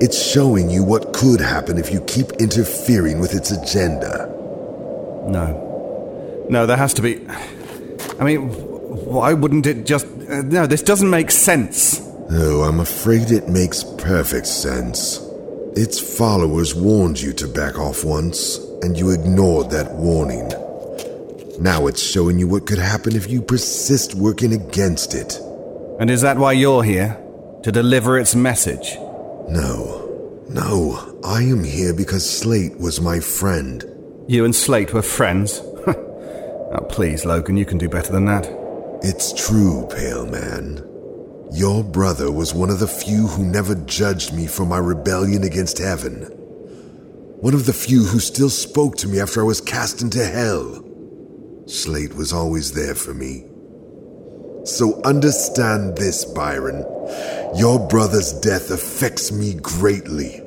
It's 0.01 0.19
showing 0.19 0.71
you 0.71 0.83
what 0.83 1.13
could 1.13 1.43
happen 1.43 1.77
if 1.77 1.93
you 1.93 2.01
keep 2.07 2.33
interfering 2.41 3.21
with 3.21 3.35
its 3.35 3.51
agenda. 3.51 4.33
No. 5.29 6.47
No, 6.49 6.65
there 6.65 6.79
has 6.79 6.95
to 6.95 7.03
be. 7.03 7.21
I 8.19 8.25
mean, 8.25 8.49
why 8.49 9.35
wouldn't 9.35 9.67
it 9.67 9.85
just. 9.85 10.07
Uh, 10.07 10.41
no, 10.41 10.67
this 10.67 10.83
doesn't 10.83 11.11
make 11.11 11.31
sense. 11.31 12.04
Oh, 12.31 12.63
I'm 12.63 12.81
afraid 12.81 13.31
it 13.31 13.49
makes 13.49 13.85
perfect 13.99 14.47
sense. 14.47 15.21
Its 15.77 15.99
followers 15.99 16.75
warned 16.75 17.21
you 17.21 17.33
to 17.35 17.49
back 17.49 17.79
off 17.79 18.05
once, 18.05 18.59
and 18.83 18.97
you 18.97 19.11
ignored 19.11 19.71
that 19.71 19.93
warning. 19.93 20.49
Now 21.61 21.87
it's 21.87 22.03
showing 22.03 22.39
you 22.39 22.49
what 22.49 22.67
could 22.67 22.79
happen 22.79 23.15
if 23.15 23.31
you 23.31 23.43
persist 23.43 24.15
working 24.15 24.53
against 24.53 25.15
it. 25.15 25.39
And 26.01 26.11
is 26.11 26.23
that 26.23 26.39
why 26.39 26.53
you're 26.53 26.83
here? 26.83 27.21
To 27.63 27.73
deliver 27.73 28.19
its 28.19 28.35
message? 28.35 28.97
No. 29.49 30.45
No. 30.49 31.19
I 31.25 31.43
am 31.43 31.65
here 31.65 31.95
because 31.95 32.29
Slate 32.29 32.79
was 32.79 33.01
my 33.01 33.21
friend. 33.21 33.85
You 34.27 34.45
and 34.45 34.55
Slate 34.55 34.93
were 34.93 35.03
friends? 35.03 35.61
oh, 35.87 36.87
please, 36.89 37.25
Logan, 37.25 37.57
you 37.57 37.65
can 37.65 37.79
do 37.79 37.89
better 37.89 38.13
than 38.13 38.27
that. 38.27 38.47
It's 39.03 39.33
true, 39.33 39.87
Pale 39.91 40.27
Man. 40.27 40.94
Your 41.53 41.85
brother 41.85 42.33
was 42.33 42.55
one 42.55 42.71
of 42.71 42.81
the 42.81 42.89
few 42.89 43.27
who 43.27 43.45
never 43.45 43.75
judged 43.75 44.35
me 44.35 44.47
for 44.47 44.65
my 44.65 44.79
rebellion 44.79 45.45
against 45.45 45.79
heaven. 45.79 46.23
One 47.41 47.55
of 47.55 47.67
the 47.67 47.73
few 47.73 48.05
who 48.05 48.19
still 48.19 48.51
spoke 48.51 48.97
to 48.97 49.09
me 49.09 49.21
after 49.21 49.41
I 49.41 49.45
was 49.45 49.61
cast 49.61 50.03
into 50.03 50.25
hell. 50.25 50.83
Slate 51.67 52.15
was 52.15 52.33
always 52.33 52.73
there 52.73 52.95
for 52.95 53.15
me. 53.15 53.45
So 54.65 55.01
understand 55.03 55.97
this, 55.97 56.25
Byron. 56.25 56.85
Your 57.55 57.87
brother's 57.89 58.33
death 58.33 58.71
affects 58.71 59.31
me 59.31 59.55
greatly. 59.55 60.41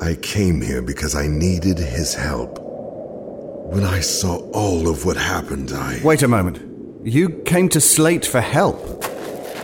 I 0.00 0.14
came 0.16 0.60
here 0.60 0.82
because 0.82 1.14
I 1.14 1.26
needed 1.26 1.78
his 1.78 2.14
help. 2.14 2.58
When 2.60 3.84
I 3.84 4.00
saw 4.00 4.38
all 4.50 4.88
of 4.88 5.04
what 5.04 5.16
happened, 5.16 5.72
I. 5.72 6.00
Wait 6.02 6.22
a 6.22 6.28
moment. 6.28 6.65
You 7.06 7.28
came 7.28 7.68
to 7.68 7.80
Slate 7.80 8.26
for 8.26 8.40
help. 8.40 9.04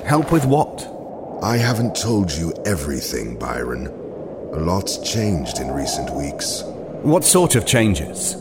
Help 0.05 0.31
with 0.31 0.45
what? 0.45 0.89
I 1.43 1.57
haven't 1.57 1.97
told 1.97 2.31
you 2.31 2.53
everything, 2.65 3.37
Byron. 3.37 3.89
A 3.89 4.61
lot's 4.61 4.99
changed 4.99 5.59
in 5.59 5.73
recent 5.73 6.09
weeks. 6.11 6.63
What 7.03 7.25
sort 7.25 7.57
of 7.57 7.67
changes? 7.67 8.35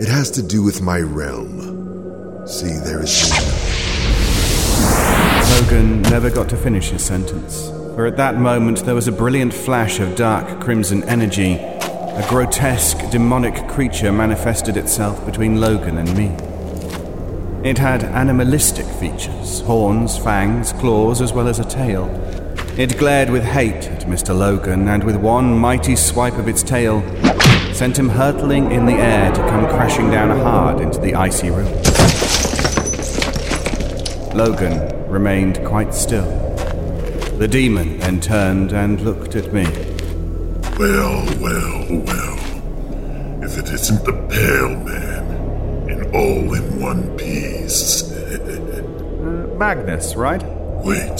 It 0.00 0.08
has 0.08 0.30
to 0.30 0.42
do 0.42 0.62
with 0.62 0.80
my 0.80 0.98
realm. 0.98 2.46
See, 2.46 2.72
there 2.72 3.02
is. 3.02 3.30
Logan 5.60 6.00
never 6.00 6.30
got 6.30 6.48
to 6.48 6.56
finish 6.56 6.88
his 6.88 7.04
sentence, 7.04 7.68
for 7.94 8.06
at 8.06 8.16
that 8.16 8.36
moment 8.36 8.86
there 8.86 8.94
was 8.94 9.08
a 9.08 9.12
brilliant 9.12 9.52
flash 9.52 10.00
of 10.00 10.16
dark 10.16 10.58
crimson 10.62 11.04
energy. 11.04 11.56
A 11.56 12.24
grotesque, 12.30 13.10
demonic 13.10 13.68
creature 13.68 14.10
manifested 14.10 14.78
itself 14.78 15.26
between 15.26 15.60
Logan 15.60 15.98
and 15.98 16.16
me. 16.16 16.47
It 17.68 17.76
had 17.76 18.02
animalistic 18.02 18.86
features 18.86 19.60
horns, 19.60 20.16
fangs, 20.16 20.72
claws, 20.72 21.20
as 21.20 21.34
well 21.34 21.48
as 21.48 21.58
a 21.58 21.66
tail. 21.66 22.06
It 22.78 22.96
glared 22.96 23.28
with 23.28 23.44
hate 23.44 23.88
at 23.88 24.06
Mr. 24.06 24.34
Logan, 24.34 24.88
and 24.88 25.04
with 25.04 25.16
one 25.16 25.58
mighty 25.58 25.94
swipe 25.94 26.38
of 26.38 26.48
its 26.48 26.62
tail, 26.62 27.02
sent 27.74 27.98
him 27.98 28.08
hurtling 28.08 28.72
in 28.72 28.86
the 28.86 28.94
air 28.94 29.30
to 29.32 29.40
come 29.50 29.66
crashing 29.68 30.10
down 30.10 30.30
hard 30.40 30.80
into 30.80 30.98
the 30.98 31.14
icy 31.14 31.50
room. 31.50 31.70
Logan 34.34 35.06
remained 35.06 35.62
quite 35.66 35.92
still. 35.92 36.30
The 37.36 37.48
demon 37.48 37.98
then 37.98 38.22
turned 38.22 38.72
and 38.72 38.98
looked 39.02 39.36
at 39.36 39.52
me. 39.52 39.64
Well, 40.78 41.26
well, 41.38 42.02
well. 42.02 43.44
If 43.44 43.58
it 43.58 43.68
isn't 43.68 44.06
the 44.06 44.14
Pale 44.30 44.84
Man, 44.86 45.07
Magnus, 49.58 50.14
right? 50.14 50.40
Wait. 50.84 51.18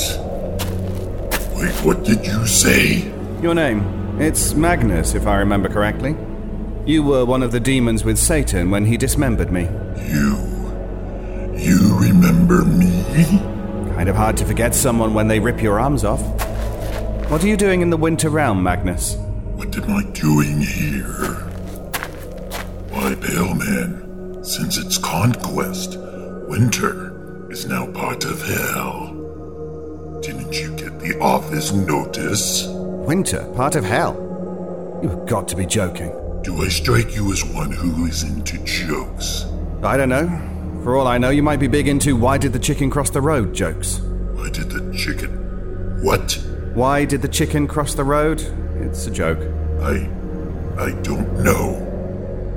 Wait, 1.57 1.75
what 1.85 2.04
did 2.04 2.25
you 2.25 2.47
say? 2.47 2.99
Your 3.42 3.52
name. 3.52 4.21
It's 4.21 4.54
Magnus, 4.54 5.16
if 5.16 5.26
I 5.26 5.38
remember 5.38 5.68
correctly. 5.68 6.16
You 6.87 7.02
were 7.02 7.25
one 7.25 7.42
of 7.42 7.50
the 7.50 7.59
demons 7.59 8.04
with 8.04 8.16
Satan 8.16 8.71
when 8.71 8.85
he 8.85 8.97
dismembered 8.97 9.50
me. 9.50 9.62
You. 10.07 10.37
You 11.57 11.99
remember 11.99 12.64
me? 12.64 13.02
Kind 13.97 14.09
of 14.09 14.14
hard 14.14 14.37
to 14.37 14.45
forget 14.45 14.73
someone 14.73 15.14
when 15.14 15.26
they 15.26 15.40
rip 15.40 15.61
your 15.61 15.80
arms 15.80 16.04
off. 16.04 16.23
What 17.33 17.42
are 17.42 17.49
you 17.49 17.57
doing 17.57 17.80
in 17.80 17.90
the 17.90 17.97
Winter 17.97 18.30
Realm, 18.30 18.62
Magnus? 18.62 19.16
What 19.57 19.76
am 19.76 19.90
I 19.90 20.04
doing 20.12 20.61
here? 20.61 21.35
Why, 22.92 23.16
Pale 23.16 23.54
Man, 23.57 24.45
since 24.45 24.78
its 24.78 24.97
conquest, 24.97 25.97
Winter 26.49 27.07
is 27.58 27.66
now 27.66 27.90
part 27.90 28.24
of 28.24 28.40
Hell. 28.40 30.20
Didn't 30.22 30.52
you 30.52 30.70
get 30.76 31.00
the 31.00 31.18
office 31.20 31.72
notice? 31.72 32.66
Winter, 32.68 33.52
part 33.56 33.74
of 33.74 33.84
Hell? 33.84 34.14
You've 35.02 35.26
got 35.26 35.48
to 35.48 35.56
be 35.56 35.66
joking. 35.66 36.12
Do 36.44 36.62
I 36.62 36.68
strike 36.68 37.16
you 37.16 37.32
as 37.32 37.44
one 37.44 37.72
who 37.72 38.06
is 38.06 38.22
into 38.22 38.58
jokes? 38.64 39.44
I 39.82 39.96
don't 39.96 40.08
know. 40.08 40.28
For 40.84 40.96
all 40.96 41.08
I 41.08 41.18
know, 41.18 41.30
you 41.30 41.42
might 41.42 41.58
be 41.58 41.66
big 41.66 41.88
into 41.88 42.14
why 42.14 42.38
did 42.38 42.52
the 42.52 42.60
chicken 42.60 42.90
cross 42.90 43.10
the 43.10 43.20
road 43.20 43.54
jokes. 43.54 43.98
Why 44.34 44.50
did 44.50 44.70
the 44.70 44.96
chicken. 44.96 46.00
What? 46.00 46.38
Why 46.74 47.04
did 47.04 47.22
the 47.22 47.28
chicken 47.28 47.66
cross 47.66 47.94
the 47.94 48.04
road? 48.04 48.40
It's 48.76 49.04
a 49.08 49.10
joke. 49.10 49.40
I. 49.82 50.08
I 50.78 50.92
don't 51.02 51.42
know. 51.42 51.72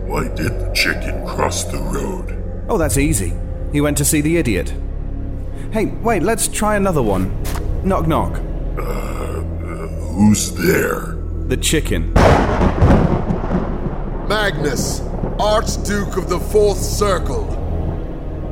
Why 0.06 0.28
did 0.28 0.60
the 0.60 0.72
chicken 0.76 1.26
cross 1.26 1.64
the 1.64 1.80
road? 1.80 2.66
Oh, 2.70 2.78
that's 2.78 3.00
easy. 3.00 3.34
He 3.72 3.82
went 3.82 3.98
to 3.98 4.06
see 4.06 4.22
the 4.22 4.38
idiot. 4.38 4.72
Hey, 5.72 5.86
wait, 5.86 6.22
let's 6.22 6.50
try 6.50 6.76
another 6.76 7.02
one. 7.02 7.32
Knock 7.86 8.06
knock. 8.06 8.34
Uh, 8.78 8.82
uh 8.82 9.88
who's 10.16 10.52
there? 10.52 11.16
The 11.48 11.56
chicken. 11.56 12.12
Magnus, 14.28 15.00
Archduke 15.40 16.18
of 16.18 16.28
the 16.28 16.42
Fourth 16.52 16.78
Circle. 16.78 17.48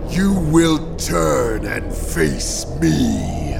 You 0.09 0.33
will 0.33 0.95
turn 0.95 1.65
and 1.65 1.93
face 1.93 2.65
me. 2.79 3.55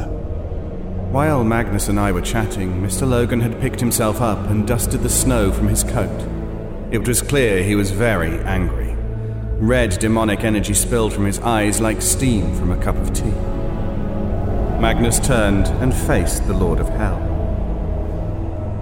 While 1.11 1.43
Magnus 1.43 1.89
and 1.89 1.99
I 1.99 2.13
were 2.13 2.21
chatting, 2.21 2.81
Mr. 2.81 3.05
Logan 3.05 3.41
had 3.41 3.59
picked 3.59 3.81
himself 3.81 4.21
up 4.21 4.39
and 4.49 4.65
dusted 4.65 5.01
the 5.01 5.09
snow 5.09 5.51
from 5.51 5.67
his 5.67 5.83
coat. 5.83 6.27
It 6.91 7.05
was 7.05 7.21
clear 7.21 7.61
he 7.61 7.75
was 7.75 7.91
very 7.91 8.39
angry. 8.45 8.95
Red 9.61 9.99
demonic 9.99 10.45
energy 10.45 10.73
spilled 10.73 11.11
from 11.11 11.25
his 11.25 11.39
eyes 11.39 11.81
like 11.81 12.01
steam 12.01 12.55
from 12.55 12.71
a 12.71 12.81
cup 12.81 12.95
of 12.95 13.13
tea. 13.13 13.25
Magnus 14.79 15.19
turned 15.19 15.67
and 15.83 15.93
faced 15.93 16.47
the 16.47 16.53
Lord 16.53 16.79
of 16.79 16.87
Hell. 16.87 17.19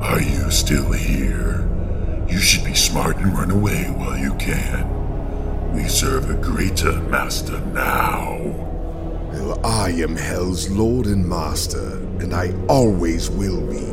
Are 0.03 0.22
you 0.22 0.51
still 0.51 0.91
here? 0.91 1.67
You 2.29 2.38
should 2.38 2.63
be 2.63 2.75
smart 2.75 3.17
and 3.17 3.36
run 3.36 3.50
away 3.50 3.86
while 3.86 4.19
you 4.19 4.36
can. 4.36 5.74
We 5.74 5.88
serve 5.88 6.29
a 6.29 6.36
greater 6.36 6.93
master 7.10 7.60
now. 7.60 8.38
Well, 9.34 9.60
I 9.65 9.89
am 9.89 10.15
Hell's 10.15 10.69
Lord 10.69 11.07
and 11.07 11.27
Master, 11.27 11.93
and 12.19 12.36
I 12.36 12.53
always 12.67 13.31
will 13.31 13.65
be. 13.65 13.84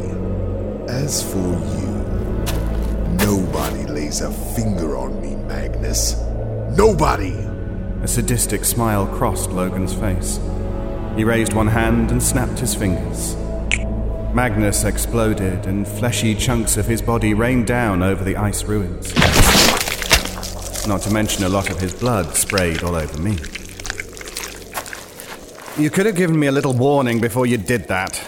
As 0.92 1.22
for 1.32 1.38
you, 1.38 3.16
nobody 3.16 3.86
lays 3.86 4.20
a 4.20 4.30
finger 4.30 4.98
on 4.98 5.18
me, 5.22 5.34
Magnus. 5.46 6.22
Nobody! 6.76 7.32
A 8.02 8.08
sadistic 8.08 8.64
smile 8.64 9.06
crossed 9.06 9.50
Logan's 9.50 9.94
face. 9.94 10.40
He 11.16 11.22
raised 11.22 11.52
one 11.52 11.68
hand 11.68 12.10
and 12.10 12.22
snapped 12.22 12.58
his 12.58 12.74
fingers. 12.74 13.36
Magnus 14.34 14.82
exploded, 14.82 15.66
and 15.66 15.86
fleshy 15.86 16.34
chunks 16.34 16.76
of 16.76 16.86
his 16.86 17.00
body 17.00 17.32
rained 17.32 17.68
down 17.68 18.02
over 18.02 18.24
the 18.24 18.36
ice 18.36 18.64
ruins. 18.64 19.14
Not 20.88 21.02
to 21.02 21.12
mention 21.12 21.44
a 21.44 21.48
lot 21.48 21.70
of 21.70 21.78
his 21.78 21.94
blood 21.94 22.34
sprayed 22.34 22.82
all 22.82 22.96
over 22.96 23.18
me. 23.18 23.38
You 25.80 25.90
could 25.90 26.06
have 26.06 26.16
given 26.16 26.38
me 26.38 26.48
a 26.48 26.52
little 26.52 26.74
warning 26.74 27.20
before 27.20 27.46
you 27.46 27.56
did 27.56 27.86
that. 27.86 28.20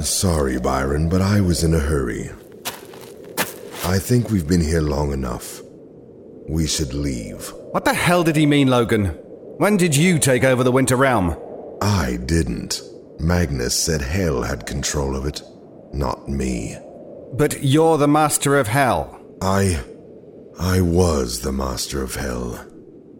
Sorry, 0.00 0.58
Byron, 0.58 1.10
but 1.10 1.20
I 1.20 1.42
was 1.42 1.62
in 1.62 1.74
a 1.74 1.78
hurry. 1.78 2.30
I 3.84 3.98
think 3.98 4.30
we've 4.30 4.48
been 4.48 4.62
here 4.62 4.80
long 4.80 5.12
enough. 5.12 5.53
We 6.48 6.66
should 6.66 6.92
leave. 6.92 7.52
What 7.70 7.84
the 7.84 7.94
hell 7.94 8.22
did 8.22 8.36
he 8.36 8.46
mean, 8.46 8.68
Logan? 8.68 9.06
When 9.58 9.76
did 9.76 9.96
you 9.96 10.18
take 10.18 10.44
over 10.44 10.62
the 10.62 10.72
Winter 10.72 10.96
Realm? 10.96 11.36
I 11.80 12.18
didn't. 12.24 12.82
Magnus 13.18 13.74
said 13.74 14.02
Hell 14.02 14.42
had 14.42 14.66
control 14.66 15.16
of 15.16 15.26
it, 15.26 15.42
not 15.92 16.28
me. 16.28 16.76
But 17.32 17.62
you're 17.62 17.98
the 17.98 18.08
Master 18.08 18.58
of 18.58 18.68
Hell. 18.68 19.20
I. 19.40 19.80
I 20.58 20.80
was 20.80 21.40
the 21.40 21.52
Master 21.52 22.02
of 22.02 22.14
Hell. 22.14 22.64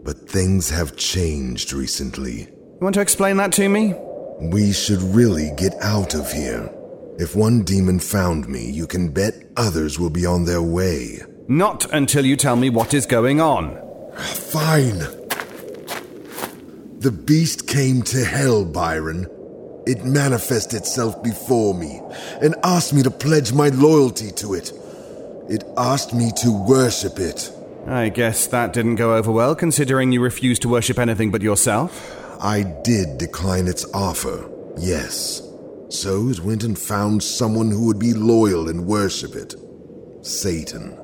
But 0.02 0.28
things 0.28 0.70
have 0.70 0.96
changed 0.96 1.72
recently. 1.72 2.40
You 2.40 2.78
want 2.80 2.94
to 2.96 3.00
explain 3.00 3.36
that 3.38 3.52
to 3.52 3.68
me? 3.68 3.94
We 4.40 4.72
should 4.72 5.00
really 5.02 5.52
get 5.56 5.74
out 5.80 6.14
of 6.14 6.30
here. 6.30 6.70
If 7.18 7.36
one 7.36 7.62
demon 7.62 8.00
found 8.00 8.48
me, 8.48 8.70
you 8.70 8.86
can 8.86 9.08
bet 9.08 9.34
others 9.56 9.98
will 9.98 10.10
be 10.10 10.26
on 10.26 10.44
their 10.44 10.62
way. 10.62 11.20
Not 11.48 11.92
until 11.92 12.24
you 12.24 12.36
tell 12.36 12.56
me 12.56 12.70
what 12.70 12.94
is 12.94 13.04
going 13.04 13.40
on. 13.40 13.76
Fine. 14.16 14.98
The 17.00 17.12
beast 17.12 17.68
came 17.68 18.02
to 18.02 18.24
hell, 18.24 18.64
Byron. 18.64 19.26
It 19.86 20.04
manifested 20.04 20.80
itself 20.80 21.22
before 21.22 21.74
me 21.74 22.00
and 22.40 22.54
asked 22.64 22.94
me 22.94 23.02
to 23.02 23.10
pledge 23.10 23.52
my 23.52 23.68
loyalty 23.68 24.30
to 24.32 24.54
it. 24.54 24.72
It 25.50 25.64
asked 25.76 26.14
me 26.14 26.30
to 26.36 26.50
worship 26.50 27.18
it. 27.18 27.52
I 27.86 28.08
guess 28.08 28.46
that 28.46 28.72
didn't 28.72 28.94
go 28.94 29.14
over 29.14 29.30
well, 29.30 29.54
considering 29.54 30.12
you 30.12 30.22
refused 30.22 30.62
to 30.62 30.70
worship 30.70 30.98
anything 30.98 31.30
but 31.30 31.42
yourself. 31.42 32.16
I 32.40 32.62
did 32.62 33.18
decline 33.18 33.68
its 33.68 33.84
offer, 33.92 34.50
yes. 34.78 35.42
So 35.90 36.30
it 36.30 36.40
went 36.40 36.64
and 36.64 36.78
found 36.78 37.22
someone 37.22 37.70
who 37.70 37.84
would 37.86 37.98
be 37.98 38.14
loyal 38.14 38.70
and 38.70 38.86
worship 38.86 39.34
it 39.34 39.54
Satan. 40.22 40.98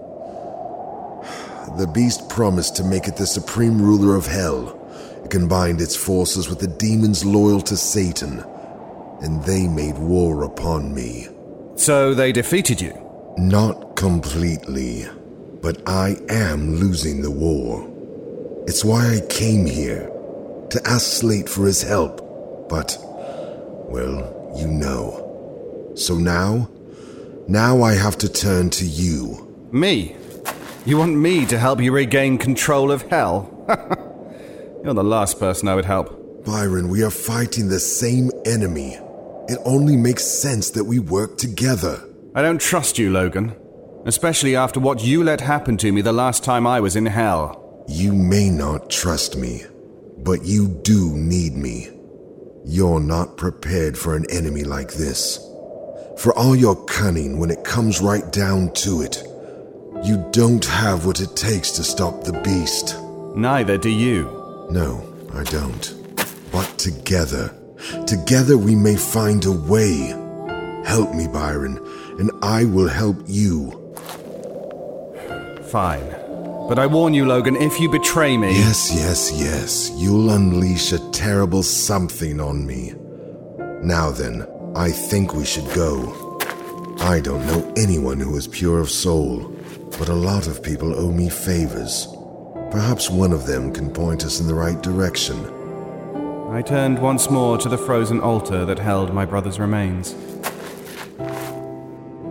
The 1.78 1.86
beast 1.86 2.28
promised 2.28 2.76
to 2.76 2.84
make 2.84 3.06
it 3.06 3.16
the 3.16 3.26
supreme 3.26 3.80
ruler 3.80 4.16
of 4.16 4.26
hell. 4.26 4.76
It 5.24 5.30
combined 5.30 5.80
its 5.80 5.96
forces 5.96 6.48
with 6.48 6.58
the 6.58 6.66
demons 6.66 7.24
loyal 7.24 7.60
to 7.62 7.76
Satan, 7.76 8.44
and 9.22 9.42
they 9.44 9.68
made 9.68 9.96
war 9.98 10.42
upon 10.44 10.94
me. 10.94 11.28
So 11.76 12.12
they 12.12 12.32
defeated 12.32 12.80
you? 12.80 12.92
Not 13.38 13.96
completely, 13.96 15.06
but 15.62 15.80
I 15.88 16.16
am 16.28 16.74
losing 16.76 17.22
the 17.22 17.30
war. 17.30 17.86
It's 18.66 18.84
why 18.84 19.14
I 19.14 19.20
came 19.28 19.66
here, 19.66 20.10
to 20.70 20.80
ask 20.86 21.06
Slate 21.20 21.48
for 21.48 21.66
his 21.66 21.82
help. 21.82 22.68
But, 22.68 22.96
well, 23.88 24.54
you 24.56 24.66
know. 24.66 25.92
So 25.94 26.16
now, 26.16 26.68
now 27.48 27.82
I 27.82 27.94
have 27.94 28.18
to 28.18 28.28
turn 28.28 28.70
to 28.70 28.84
you. 28.84 29.68
Me? 29.72 30.16
You 30.90 30.96
want 30.96 31.14
me 31.14 31.46
to 31.46 31.56
help 31.56 31.80
you 31.80 31.92
regain 31.92 32.36
control 32.36 32.90
of 32.90 33.02
hell? 33.02 33.48
You're 34.82 34.92
the 34.92 35.04
last 35.04 35.38
person 35.38 35.68
I 35.68 35.76
would 35.76 35.84
help. 35.84 36.44
Byron, 36.44 36.88
we 36.88 37.04
are 37.04 37.12
fighting 37.12 37.68
the 37.68 37.78
same 37.78 38.32
enemy. 38.44 38.94
It 39.46 39.60
only 39.64 39.94
makes 39.94 40.24
sense 40.24 40.70
that 40.70 40.82
we 40.82 40.98
work 40.98 41.38
together. 41.38 42.02
I 42.34 42.42
don't 42.42 42.60
trust 42.60 42.98
you, 42.98 43.12
Logan. 43.12 43.54
Especially 44.04 44.56
after 44.56 44.80
what 44.80 45.00
you 45.00 45.22
let 45.22 45.40
happen 45.40 45.76
to 45.76 45.92
me 45.92 46.02
the 46.02 46.12
last 46.12 46.42
time 46.42 46.66
I 46.66 46.80
was 46.80 46.96
in 46.96 47.06
hell. 47.06 47.84
You 47.86 48.12
may 48.12 48.50
not 48.50 48.90
trust 48.90 49.36
me, 49.36 49.62
but 50.18 50.44
you 50.44 50.66
do 50.82 51.16
need 51.16 51.54
me. 51.54 51.88
You're 52.64 52.98
not 52.98 53.36
prepared 53.36 53.96
for 53.96 54.16
an 54.16 54.26
enemy 54.28 54.64
like 54.64 54.94
this. 54.94 55.38
For 56.18 56.36
all 56.36 56.56
your 56.56 56.74
cunning, 56.86 57.38
when 57.38 57.50
it 57.50 57.62
comes 57.62 58.00
right 58.00 58.28
down 58.32 58.72
to 58.72 59.02
it, 59.02 59.22
you 60.02 60.24
don't 60.30 60.64
have 60.64 61.06
what 61.06 61.20
it 61.20 61.36
takes 61.36 61.70
to 61.72 61.84
stop 61.84 62.24
the 62.24 62.32
beast. 62.42 62.96
Neither 63.36 63.76
do 63.76 63.90
you. 63.90 64.24
No, 64.70 65.06
I 65.34 65.44
don't. 65.44 65.94
But 66.52 66.78
together, 66.78 67.54
together 68.06 68.56
we 68.56 68.74
may 68.74 68.96
find 68.96 69.44
a 69.44 69.52
way. 69.52 70.14
Help 70.84 71.14
me, 71.14 71.28
Byron, 71.28 71.78
and 72.18 72.30
I 72.42 72.64
will 72.64 72.88
help 72.88 73.16
you. 73.26 73.70
Fine. 75.70 76.08
But 76.68 76.78
I 76.78 76.86
warn 76.86 77.14
you, 77.14 77.26
Logan, 77.26 77.56
if 77.56 77.80
you 77.80 77.90
betray 77.90 78.36
me. 78.36 78.52
Yes, 78.52 78.94
yes, 78.94 79.32
yes. 79.32 79.90
You'll 79.96 80.30
unleash 80.30 80.92
a 80.92 81.10
terrible 81.10 81.62
something 81.62 82.40
on 82.40 82.66
me. 82.66 82.94
Now 83.82 84.10
then, 84.10 84.46
I 84.74 84.90
think 84.90 85.34
we 85.34 85.44
should 85.44 85.68
go. 85.74 86.29
I 87.00 87.18
don't 87.20 87.46
know 87.46 87.72
anyone 87.76 88.20
who 88.20 88.36
is 88.36 88.46
pure 88.46 88.78
of 88.78 88.90
soul, 88.90 89.50
but 89.98 90.08
a 90.08 90.14
lot 90.14 90.46
of 90.46 90.62
people 90.62 90.94
owe 90.94 91.10
me 91.10 91.28
favors. 91.28 92.06
Perhaps 92.70 93.10
one 93.10 93.32
of 93.32 93.46
them 93.46 93.72
can 93.72 93.90
point 93.90 94.24
us 94.24 94.38
in 94.38 94.46
the 94.46 94.54
right 94.54 94.80
direction. 94.80 95.38
I 96.50 96.62
turned 96.62 96.98
once 97.00 97.30
more 97.30 97.56
to 97.58 97.68
the 97.68 97.78
frozen 97.78 98.20
altar 98.20 98.64
that 98.66 98.78
held 98.78 99.14
my 99.14 99.24
brother's 99.24 99.58
remains. 99.58 100.14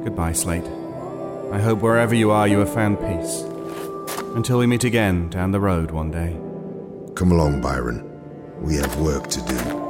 Goodbye, 0.03 0.33
Slate. 0.33 0.67
I 1.51 1.59
hope 1.59 1.81
wherever 1.81 2.13
you 2.13 2.29
are, 2.29 2.47
you 2.47 2.59
have 2.59 2.73
found 2.73 2.99
peace. 2.99 3.41
Until 4.35 4.59
we 4.59 4.67
meet 4.67 4.83
again 4.83 5.29
down 5.29 5.51
the 5.51 5.59
road 5.59 5.89
one 5.89 6.11
day. 6.11 6.37
Come 7.15 7.31
along, 7.31 7.61
Byron. 7.61 8.05
We 8.61 8.75
have 8.75 8.99
work 9.01 9.27
to 9.29 9.41
do. 9.41 9.88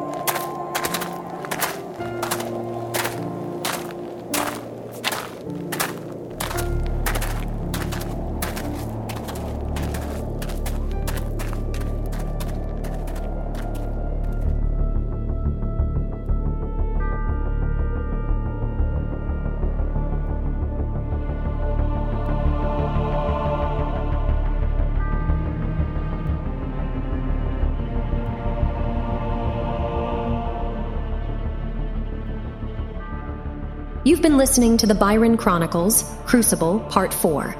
You've 34.09 34.23
been 34.23 34.37
listening 34.37 34.75
to 34.77 34.87
the 34.87 34.95
Byron 34.95 35.37
Chronicles 35.37 36.03
Crucible 36.25 36.79
Part 36.89 37.13
4. 37.13 37.55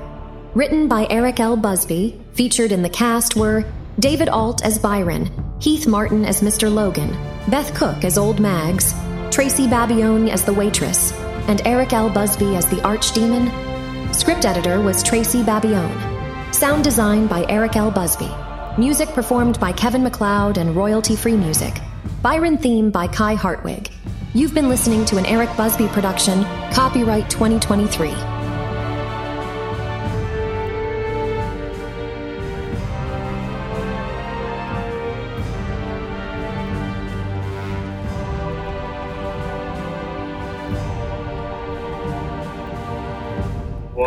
Written 0.56 0.88
by 0.88 1.06
Eric 1.12 1.40
L. 1.40 1.56
Busby, 1.56 2.20
featured 2.34 2.72
in 2.72 2.82
the 2.82 2.90
cast 2.90 3.36
were 3.36 3.64
David 4.00 4.30
Ault 4.30 4.66
as 4.66 4.80
Byron, 4.80 5.30
Heath 5.60 5.86
Martin 5.86 6.26
as 6.26 6.42
Mr. 6.42 6.74
Logan, 6.74 7.12
Beth 7.50 7.76
Koch 7.76 8.04
as 8.04 8.18
Old 8.18 8.40
Mags, 8.40 8.96
Tracy 9.30 9.68
Babione 9.68 10.32
as 10.32 10.44
the 10.44 10.52
waitress, 10.52 11.12
and 11.48 11.62
Eric 11.68 11.94
L. 11.94 12.10
Busby 12.10 12.56
as 12.56 12.66
the 12.66 12.78
archdemon. 12.78 14.16
Script 14.16 14.44
editor 14.44 14.82
was 14.82 15.04
Tracy 15.04 15.44
Babione. 15.44 16.52
Sound 16.52 16.84
design 16.84 17.28
by 17.28 17.46
Eric 17.48 17.76
L. 17.76 17.92
Busby. 17.92 18.32
Music 18.76 19.10
performed 19.10 19.60
by 19.60 19.72
Kevin 19.72 20.02
MacLeod 20.02 20.58
and 20.58 20.76
royalty 20.76 21.16
free 21.16 21.38
music. 21.38 21.76
Byron 22.24 22.58
theme 22.58 22.90
by 22.90 23.06
Kai 23.06 23.36
Hartwig. 23.36 23.92
You've 24.36 24.54
been 24.54 24.70
listening 24.70 25.06
to 25.06 25.18
an 25.18 25.26
Eric 25.26 25.50
Busby 25.58 25.88
production, 25.88 26.44
copyright 26.72 27.32
2023. 27.32 28.10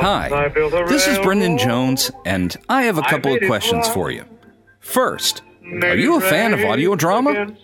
Hi, 0.04 0.48
this 0.86 1.08
is 1.08 1.18
Brendan 1.18 1.58
Jones, 1.58 2.12
and 2.24 2.56
I 2.68 2.84
have 2.84 2.96
a 2.96 3.02
couple 3.02 3.34
of 3.34 3.40
questions 3.46 3.88
for 3.88 4.12
you. 4.12 4.24
First, 4.78 5.42
are 5.82 5.96
you 5.96 6.16
a 6.16 6.20
fan 6.20 6.54
of 6.54 6.64
audio 6.64 6.94
drama? 6.94 7.56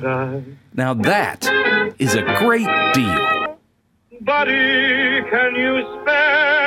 Now 0.74 0.94
that 0.94 1.94
is 1.98 2.14
a 2.14 2.22
great 2.38 2.68
deal. 2.94 3.58
Buddy, 4.22 5.22
can 5.28 5.54
you 5.54 6.00
spare 6.00 6.63